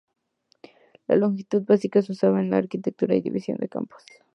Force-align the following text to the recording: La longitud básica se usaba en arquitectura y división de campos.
La 1.07 1.15
longitud 1.15 1.61
básica 1.67 2.01
se 2.01 2.11
usaba 2.13 2.41
en 2.41 2.55
arquitectura 2.55 3.13
y 3.13 3.21
división 3.21 3.57
de 3.59 3.69
campos. 3.69 4.03